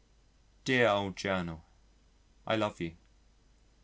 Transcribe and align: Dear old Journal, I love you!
Dear 0.65 0.87
old 0.87 1.15
Journal, 1.15 1.63
I 2.47 2.55
love 2.55 2.81
you! 2.81 2.97